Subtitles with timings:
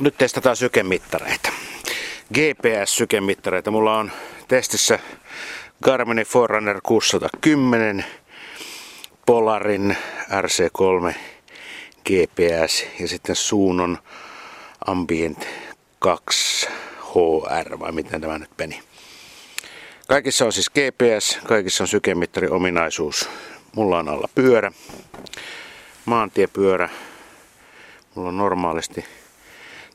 [0.00, 1.52] Nyt testataan sykemittareita.
[2.34, 3.70] GPS-sykemittareita.
[3.70, 4.12] Mulla on
[4.48, 4.98] testissä
[5.82, 8.04] Garmin Forerunner 610,
[9.26, 9.96] Polarin
[10.30, 11.14] RC3
[12.04, 13.98] GPS ja sitten Suunon
[14.86, 15.46] Ambient
[15.98, 16.68] 2
[17.00, 18.82] HR, vai miten tämä nyt meni.
[20.08, 23.28] Kaikissa on siis GPS, kaikissa on sykemittarin ominaisuus.
[23.76, 24.72] Mulla on alla pyörä,
[26.04, 26.88] maantiepyörä.
[28.14, 29.04] Mulla on normaalisti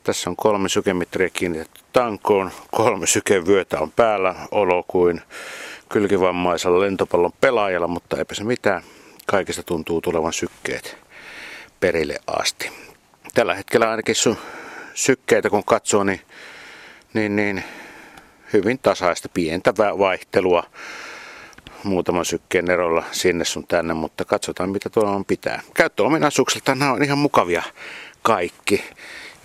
[0.04, 5.22] tässä on kolme sykemittaria kiinnitetty tankoon, kolme sykevyötä on päällä, olo kuin
[5.88, 8.82] kylkivammaisella lentopallon pelaajalla, mutta eipä se mitään.
[9.26, 10.96] Kaikista tuntuu tulevan sykkeet
[11.80, 12.70] perille asti.
[13.34, 14.36] Tällä hetkellä ainakin sun
[14.94, 16.20] sykkeitä kun katsoo, niin,
[17.14, 17.64] niin, niin
[18.52, 20.64] hyvin tasaista pientä vaihtelua
[21.84, 25.62] muutaman sykkeen erolla sinne sun tänne, mutta katsotaan mitä tuolla on pitää.
[25.74, 27.62] Käyttöominaisuuksilta nämä on ihan mukavia
[28.22, 28.84] kaikki.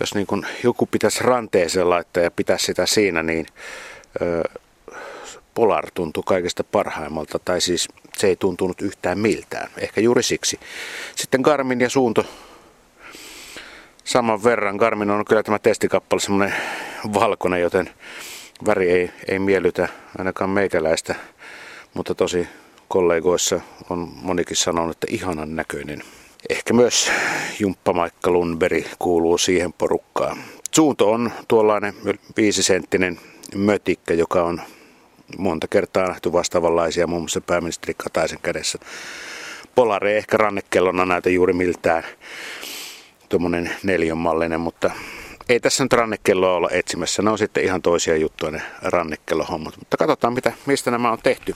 [0.00, 3.46] Jos niin kun joku pitäisi ranteeseen laittaa ja pitää sitä siinä, niin
[4.22, 4.42] ö,
[5.54, 10.60] Polar tuntui kaikista parhaimmalta, tai siis se ei tuntunut yhtään miltään, ehkä juuri siksi.
[11.16, 12.24] Sitten Garmin ja Suunto
[14.04, 14.76] saman verran.
[14.76, 16.54] Garmin on kyllä tämä testikappale semmoinen
[17.14, 17.90] valkoinen, joten
[18.66, 21.14] väri ei, ei miellytä ainakaan meikäläistä,
[21.94, 22.48] mutta tosi
[22.88, 26.02] kollegoissa on monikin sanonut, että ihanan näköinen.
[26.48, 27.10] Ehkä myös
[27.58, 30.38] Jumppamaikka Lundberg kuuluu siihen porukkaan.
[30.74, 31.94] Suunto on tuollainen
[32.36, 33.20] viisisenttinen
[33.54, 34.60] mötikkä, joka on
[35.38, 38.78] monta kertaa nähty vastaavanlaisia, muun muassa pääministeri Kataisen kädessä.
[39.74, 42.02] Polari ei ehkä rannekellona näytä juuri miltään
[43.28, 44.90] tuommoinen neljönmallinen, mutta
[45.48, 47.22] ei tässä nyt rannekelloa olla etsimässä.
[47.22, 49.76] Ne on sitten ihan toisia juttuja ne rannekellohommat.
[49.76, 51.54] Mutta katsotaan, mitä, mistä nämä on tehty,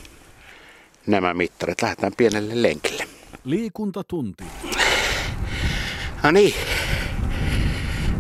[1.07, 1.83] nämä mittarit.
[1.83, 3.05] Lähdetään pienelle lenkille.
[3.45, 4.45] Liikuntatunti.
[6.25, 6.55] No niin.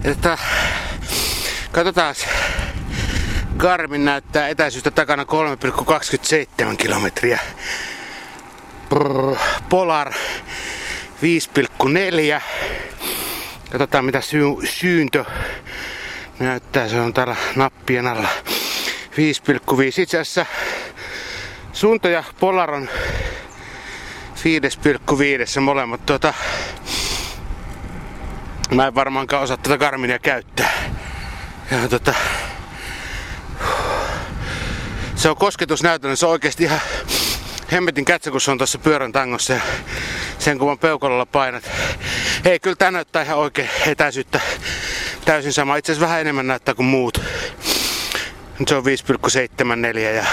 [0.05, 0.39] Että
[1.73, 2.15] katsotaan.
[3.57, 7.39] Garmin näyttää etäisyyttä takana 3,27 kilometriä.
[9.69, 10.13] Polar
[11.23, 12.43] 5,4.
[13.71, 15.25] Katsotaan mitä sy- syyntö
[16.39, 16.89] näyttää.
[16.89, 18.29] Se on täällä nappien alla.
[19.17, 20.03] 5,5.
[20.03, 20.47] Itse asiassa
[21.73, 22.89] suunto ja Polar on
[24.45, 26.07] 5,5 molemmat.
[26.07, 26.35] Tuota,
[28.75, 30.73] mä en varmaankaan osaa tätä Garminia käyttää.
[31.71, 32.15] Ja tota,
[35.15, 36.81] se on kosketusnäytöllä, se on oikeasti ihan
[37.73, 39.61] hemmetin kätsä, kun se on tuossa pyörän tangossa ja
[40.39, 41.71] sen kuvan peukalolla painat.
[42.45, 44.41] Ei, kyllä tää näyttää ihan oikein etäisyyttä
[45.25, 45.77] täysin sama.
[45.77, 47.21] Itse asiassa vähän enemmän näyttää kuin muut.
[48.59, 50.25] Nyt se on 5,74 ja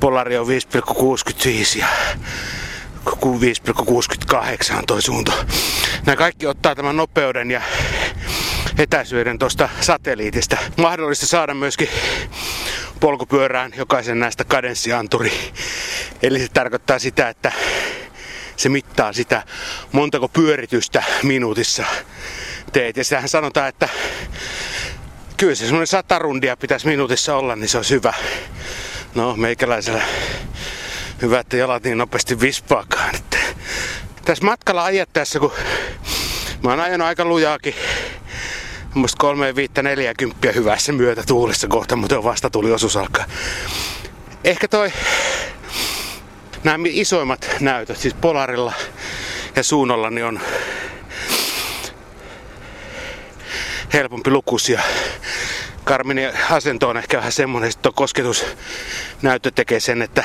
[0.00, 1.88] Polari on 5,65 ja
[3.06, 5.32] 5,68 on toi suunto.
[6.06, 7.62] Nämä kaikki ottaa tämän nopeuden ja
[8.78, 10.56] etäisyyden tuosta satelliitista.
[10.76, 11.88] Mahdollista saada myöskin
[13.00, 15.32] polkupyörään jokaisen näistä kadenssianturi.
[16.22, 17.52] Eli se tarkoittaa sitä, että
[18.56, 19.42] se mittaa sitä
[19.92, 21.84] montako pyöritystä minuutissa
[22.72, 22.96] teet.
[22.96, 23.88] Ja sitähän sanotaan, että
[25.36, 28.14] kyllä se semmoinen sata rundia pitäisi minuutissa olla, niin se on hyvä.
[29.14, 30.02] No, meikäläisellä
[31.22, 33.14] hyvä, että jalat niin nopeasti vispaakaan.
[33.14, 33.38] Että
[34.24, 35.52] tässä matkalla ajettaessa, kun
[36.62, 37.74] mä oon ajanut aika lujaakin,
[38.94, 43.24] musta 3, 5, 40 hyvässä myötä tuulessa kohta, mutta vasta tuli osuus alkaa.
[44.44, 44.92] Ehkä toi
[46.64, 48.72] nämä isoimmat näytöt, siis Polarilla
[49.56, 50.40] ja Suunolla, niin on
[53.92, 54.80] helpompi lukuisia.
[55.84, 60.24] Karminin asento on ehkä vähän semmonen, että kosketusnäyttö tekee sen, että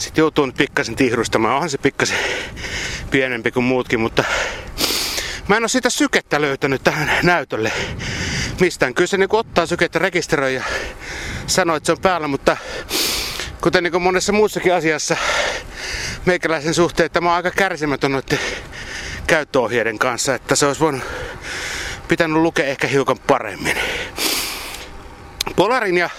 [0.00, 1.54] sitten joutuu nyt pikkasen tihrustamaan.
[1.54, 2.18] Onhan se pikkasen
[3.10, 4.24] pienempi kuin muutkin, mutta
[5.48, 7.72] mä en ole sitä sykettä löytänyt tähän näytölle
[8.60, 8.94] mistään.
[8.94, 10.62] Kyllä se niin ottaa sykettä rekisteröi ja
[11.46, 12.56] sanoo, että se on päällä, mutta
[13.60, 15.16] kuten niin monessa muussakin asiassa
[16.26, 18.38] meikäläisen suhteen, että mä oon aika kärsimätön noiden
[19.26, 21.02] käyttöohjeiden kanssa, että se olisi voinut
[22.08, 23.76] pitänyt lukea ehkä hiukan paremmin.
[25.56, 26.10] Polarin ja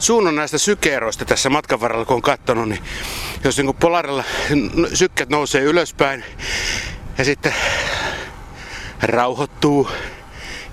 [0.00, 2.82] suunnan näistä sykeeroista tässä matkan varrella, kun on katsonut, niin
[3.44, 4.24] jos niin Polarilla
[4.94, 6.24] sykket nousee ylöspäin
[7.18, 7.54] ja sitten
[9.02, 9.90] rauhoittuu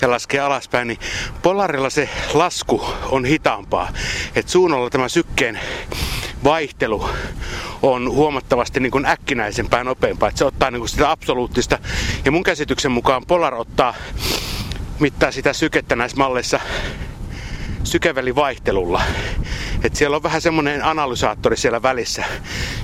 [0.01, 0.99] ja laskee alaspäin, niin
[1.41, 3.89] Polarilla se lasku on hitaampaa.
[4.35, 5.59] Et suunnalla tämä sykkeen
[6.43, 7.09] vaihtelu
[7.81, 10.29] on huomattavasti niin kuin äkkinäisempää nopeampaa.
[10.29, 11.79] Et se ottaa niin kuin sitä absoluuttista.
[12.25, 13.93] Ja mun käsityksen mukaan Polar ottaa
[14.99, 16.59] mittaa sitä sykettä näissä malleissa
[17.87, 19.01] sykevälivaihtelulla.
[19.83, 22.25] Et siellä on vähän semmoinen analysaattori siellä välissä,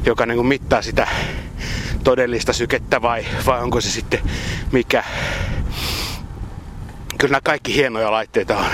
[0.06, 1.08] joka niin mittaa sitä
[2.04, 4.20] todellista sykettä vai, vai onko se sitten
[4.72, 5.04] mikä.
[7.18, 8.66] kyllä nämä kaikki hienoja laitteita on.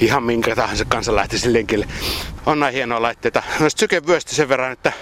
[0.00, 1.88] Ihan minkä tahansa kanssa lähtisi linkille.
[2.46, 3.42] On näin hienoja laitteita.
[3.60, 4.92] No sykevyöstä sen verran, että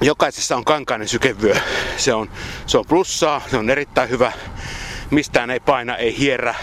[0.00, 1.54] jokaisessa on kankainen sykevyö.
[1.96, 2.30] Se on,
[2.66, 4.32] se on plussaa, se on erittäin hyvä.
[5.10, 6.54] Mistään ei paina, ei hierrä.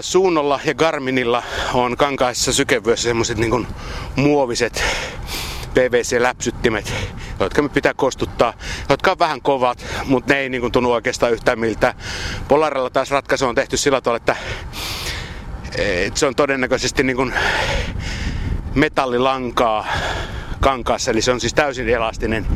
[0.00, 1.42] Suunnolla ja Garminilla
[1.74, 3.66] on kankaissa sykevyössä semmoset niin
[4.16, 4.82] muoviset
[5.74, 6.92] PVC-läpsyttimet,
[7.40, 8.54] jotka me pitää kostuttaa,
[8.88, 11.94] jotka on vähän kovat, mutta ne ei niin kuin, tunnu oikeastaan yhtään miltä.
[12.48, 14.36] Polarilla taas ratkaisu on tehty sillä tavalla, että,
[15.78, 17.34] että se on todennäköisesti niin kuin
[18.74, 19.86] metallilankaa
[20.60, 22.46] kankaassa, eli se on siis täysin elastinen.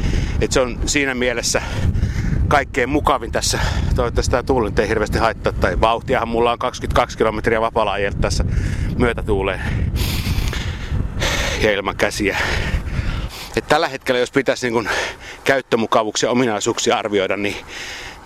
[0.41, 1.63] Että se on siinä mielessä
[2.49, 3.59] kaikkein mukavin tässä.
[3.95, 5.53] Toivottavasti tämä tuuli ei hirveästi haittaa.
[5.53, 8.45] Tai vauhtiahan mulla on 22 kilometriä vapaalla tässä
[8.99, 9.61] myötätuuleen
[11.63, 12.39] ja ilman käsiä.
[13.57, 14.89] Et tällä hetkellä, jos pitäisi niin kun
[15.45, 17.57] käyttömukavuuksia ominaisuuksia arvioida, niin,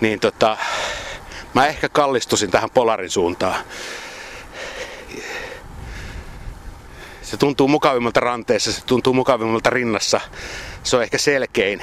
[0.00, 0.56] niin tota,
[1.54, 3.64] mä ehkä kallistusin tähän Polarin suuntaan.
[7.22, 10.20] Se tuntuu mukavimmalta ranteessa, se tuntuu mukavimmalta rinnassa.
[10.82, 11.82] Se on ehkä selkein.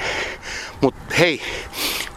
[0.80, 1.40] Mutta hei,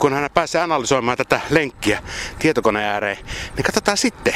[0.02, 2.04] kun hän pääsee analysoimaan tätä lenkkiä
[2.40, 3.18] tietokoneen ääreen,
[3.56, 4.34] niin katsotaan sitten,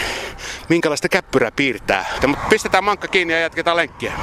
[0.69, 2.05] minkälaista käppyrää piirtää.
[2.27, 4.13] Mutta pistetään mankka kiinni ja jatketaan lenkkiä.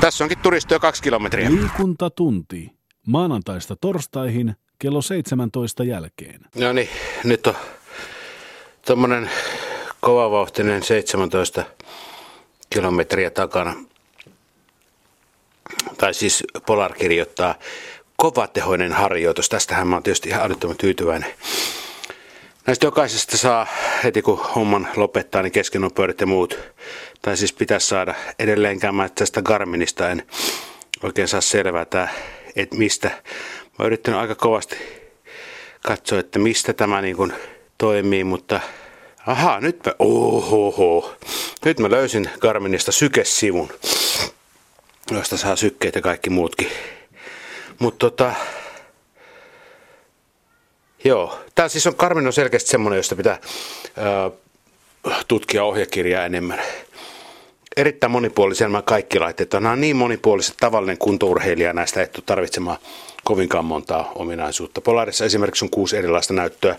[0.00, 1.50] Tässä onkin turistoja kaksi kilometriä.
[1.50, 2.70] Liikuntatunti.
[3.06, 6.40] Maanantaista torstaihin kello 17 jälkeen.
[6.56, 6.88] No niin,
[7.24, 7.54] nyt on
[8.86, 9.30] tuommoinen
[10.00, 11.64] kovavauhtinen 17
[12.70, 13.74] kilometriä takana.
[15.98, 17.54] Tai siis Polar kirjoittaa
[18.16, 19.48] kovatehoinen harjoitus.
[19.48, 21.34] Tästähän mä oon tietysti ihan älyttömän tyytyväinen.
[22.66, 23.66] Näistä jokaisesta saa
[24.04, 26.58] heti kun homman lopettaa, niin keskenopeudet ja muut.
[27.22, 30.22] Tai siis pitäisi saada edelleenkään mä tästä Garminista en
[31.02, 32.08] oikein saa selvää, tää,
[32.56, 33.08] että mistä.
[33.08, 34.76] Mä oon yrittänyt aika kovasti
[35.86, 37.32] katsoa, että mistä tämä niin kuin
[37.78, 38.60] toimii, mutta
[39.26, 41.14] aha, nyt mä, ohoho,
[41.64, 43.68] nyt mä löysin Garminista sykesivun,
[45.10, 46.68] josta saa sykkeet ja kaikki muutkin.
[47.78, 48.34] Mutta tota,
[51.04, 53.38] Joo, tämä siis on, Karmin on selkeästi semmoinen, josta pitää
[53.98, 54.30] ö,
[55.28, 56.62] tutkia ohjekirjaa enemmän.
[57.76, 59.52] Erittäin monipuolisia nämä kaikki laitteet.
[59.52, 62.78] Nämä on niin monipuoliset tavallinen kuntourheilija näistä ei tule tarvitsemaan
[63.24, 64.80] kovinkaan montaa ominaisuutta.
[64.80, 66.76] Polarissa esimerkiksi on kuusi erilaista näyttöä.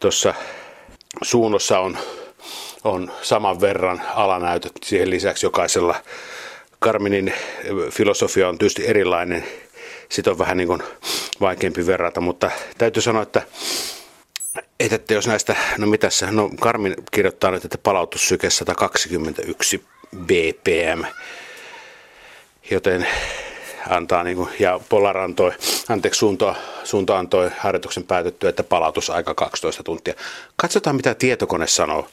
[0.00, 0.34] Tuossa
[1.22, 1.98] suunnossa on,
[2.84, 4.72] on saman verran alanäytöt.
[4.84, 5.94] Siihen lisäksi jokaisella
[6.78, 7.32] Karminin
[7.90, 9.44] filosofia on tietysti erilainen–
[10.08, 10.82] sitten on vähän niin kuin
[11.40, 13.42] vaikeampi verrata, mutta täytyy sanoa, että
[14.80, 19.84] että jos näistä, no mitäs se, no Karmin kirjoittaa nyt, että palautussyke 121
[20.16, 21.04] BPM,
[22.70, 23.06] joten
[23.88, 25.52] antaa niin kuin, ja Polar antoi,
[25.88, 30.14] anteeksi suunta, suunta antoi harjoituksen päätettyä, että palautusaika 12 tuntia.
[30.56, 32.08] Katsotaan mitä tietokone sanoo,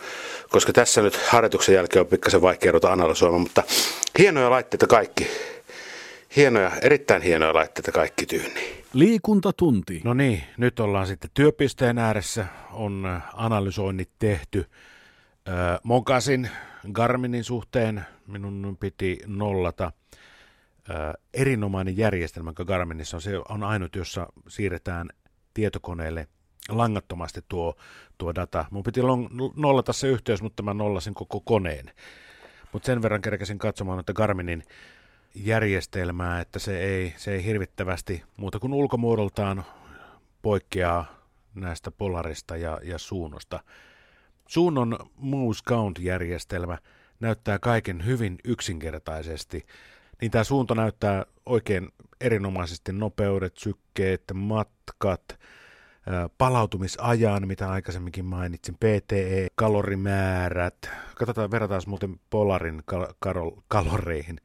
[0.54, 3.64] koska tässä nyt harjoituksen jälkeen on pikkasen vaikea ruveta analysoimaan, mutta
[4.20, 5.28] hienoja laitteita kaikki
[6.36, 8.84] hienoja, erittäin hienoja laitteita kaikki tyyni.
[8.94, 10.02] Liikuntatunti.
[10.04, 14.66] No niin, nyt ollaan sitten työpisteen ääressä, on äh, analysoinnit tehty.
[15.50, 16.50] Äh, mokasin
[16.92, 19.92] Garminin suhteen, minun piti nollata
[20.90, 23.22] äh, erinomainen järjestelmä, joka Garminissa on.
[23.22, 25.10] Se on ainut, jossa siirretään
[25.54, 26.28] tietokoneelle
[26.70, 27.76] langattomasti tuo,
[28.18, 28.66] tuo data.
[28.72, 29.02] Mun piti
[29.56, 31.92] nollata se yhteys, mutta mä nollasin koko koneen.
[32.74, 34.64] Mutta sen verran kerkesin katsomaan, että Garminin
[35.36, 39.66] järjestelmää, että se ei, se ei hirvittävästi muuta kuin ulkomuodoltaan
[40.42, 41.06] poikkeaa
[41.56, 43.60] näistä polarista ja, ja suunnosta.
[44.48, 46.78] Suunnon Moose Count-järjestelmä
[47.20, 49.66] näyttää kaiken hyvin yksinkertaisesti.
[50.22, 51.90] Niin tämä suunta näyttää oikein
[52.22, 55.40] erinomaisesti nopeudet, sykkeet, matkat,
[56.38, 60.90] palautumisajan, mitä aikaisemminkin mainitsin, PTE, kalorimäärät.
[61.16, 64.42] Katsotaan, verrataan muuten Polarin kal- kal- kaloreihin.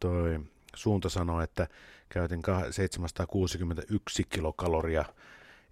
[0.00, 0.40] Toi
[0.74, 1.68] suunta sanoi, että
[2.08, 5.04] käytin 761 kilokaloria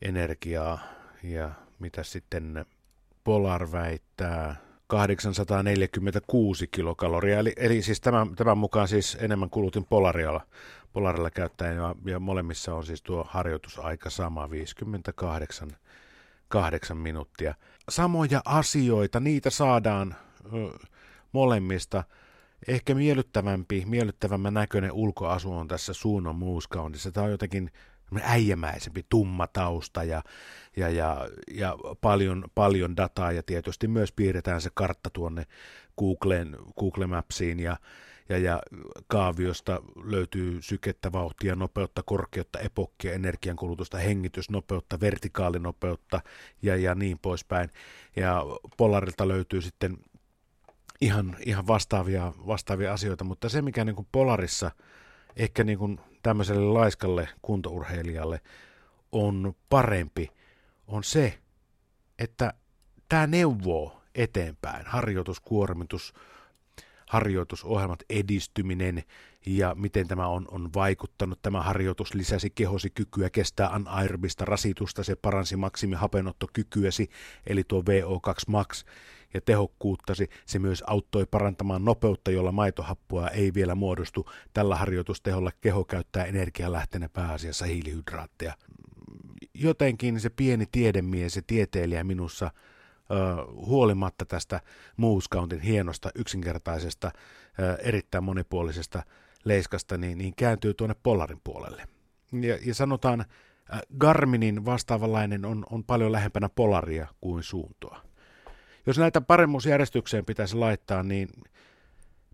[0.02, 0.78] energiaa.
[1.22, 2.66] Ja mitä sitten
[3.24, 10.46] Polar väittää 846 kilokaloria, eli, eli siis tämän, tämän mukaan siis enemmän kulutin Polarialla,
[10.92, 15.70] Polarilla käyttäen ja, ja molemmissa on siis tuo harjoitusaika sama 58
[16.48, 17.54] 8 minuuttia.
[17.88, 20.14] Samoja asioita, niitä saadaan
[20.54, 20.86] ö,
[21.32, 22.04] molemmista
[22.68, 27.12] ehkä miellyttävämpi, miellyttävämmän näköinen ulkoasu on tässä Suunon Muuskauntissa.
[27.12, 27.70] Tämä on jotenkin
[28.22, 30.22] äijämäisempi, tumma tausta ja,
[30.76, 35.46] ja, ja, ja paljon, paljon dataa ja tietysti myös piirretään se kartta tuonne
[35.98, 37.76] Googleen, Google Mapsiin ja,
[38.28, 38.62] ja, ja
[39.06, 46.20] kaaviosta löytyy sykettä, vauhtia, nopeutta, korkeutta, epokkia, energiankulutusta, hengitysnopeutta, vertikaalinopeutta
[46.62, 47.70] ja, ja niin poispäin.
[48.16, 48.42] Ja
[48.76, 49.98] Polarilta löytyy sitten
[51.00, 54.70] ihan, ihan vastaavia, vastaavia asioita, mutta se mikä niin kuin Polarissa
[55.36, 58.40] ehkä niin kuin tämmöiselle laiskalle kuntourheilijalle
[59.12, 60.30] on parempi,
[60.86, 61.38] on se,
[62.18, 62.54] että
[63.08, 66.14] tämä neuvoo eteenpäin, harjoituskuormitus,
[67.06, 69.02] harjoitusohjelmat, edistyminen
[69.46, 71.42] ja miten tämä on, on vaikuttanut.
[71.42, 77.08] Tämä harjoitus lisäsi kehosi kykyä kestää anaerobista rasitusta, se paransi maksimihapeenottokykyäsi,
[77.46, 78.84] eli tuo VO2 max
[79.34, 80.28] ja tehokkuuttasi.
[80.46, 84.30] Se myös auttoi parantamaan nopeutta, jolla maitohappoa ei vielä muodostu.
[84.52, 88.54] Tällä harjoitusteholla keho käyttää energialähteenä pääasiassa hiilihydraatteja.
[89.54, 92.50] Jotenkin se pieni tiedemies, se tieteilijä minussa–
[93.52, 94.60] huolimatta tästä
[94.96, 95.28] Moose
[95.64, 97.10] hienosta, yksinkertaisesta,
[97.82, 99.02] erittäin monipuolisesta
[99.44, 101.88] leiskasta, niin, niin kääntyy tuonne Polarin puolelle.
[102.32, 103.24] Ja, ja sanotaan,
[103.98, 108.02] Garminin vastaavanlainen on, on paljon lähempänä Polaria kuin suuntoa.
[108.86, 111.28] Jos näitä paremmuusjärjestykseen pitäisi laittaa, niin,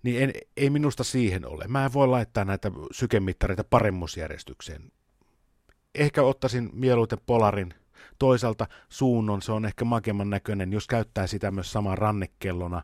[0.02, 1.64] niin en, ei minusta siihen ole.
[1.68, 4.92] Mä en voi laittaa näitä sykemittareita paremmuusjärjestykseen.
[5.94, 7.74] Ehkä ottaisin mieluiten Polarin
[8.18, 12.82] Toisaalta suunnon se on ehkä makemman näköinen, jos käyttää sitä myös saman rannekellona.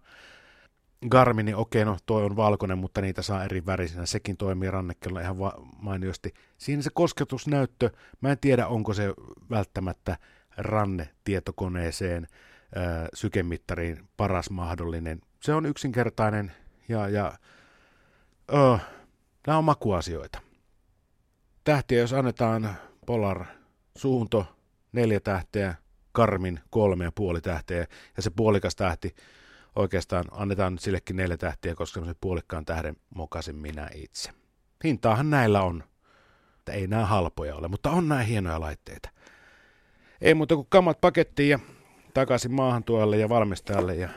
[1.08, 4.06] Garmini, okei, no toi on valkoinen, mutta niitä saa eri värisinä.
[4.06, 6.34] Sekin toimii rannekellona ihan va- mainiosti.
[6.58, 9.14] Siinä se kosketusnäyttö, mä en tiedä onko se
[9.50, 10.16] välttämättä
[10.56, 12.26] ranne tietokoneeseen
[13.14, 15.20] sykemittariin paras mahdollinen.
[15.40, 16.52] Se on yksinkertainen
[16.88, 17.32] ja, ja
[18.52, 18.76] öö,
[19.46, 20.40] nämä on makuasioita.
[21.64, 23.44] Tähtiä, jos annetaan Polar
[23.96, 24.57] suunto
[24.92, 25.74] neljä tähteä,
[26.12, 29.14] Karmin kolme ja puoli tähteä, ja se puolikas tähti
[29.76, 34.30] oikeastaan annetaan nyt sillekin neljä tähtiä, koska se puolikkaan tähden mokasin minä itse.
[34.84, 35.84] Hintaahan näillä on.
[36.58, 39.08] Että ei nämä halpoja ole, mutta on nämä hienoja laitteita.
[40.20, 41.58] Ei muuta kuin kamat pakettiin ja
[42.14, 44.08] takaisin maahantuojalle ja valmistajalle ja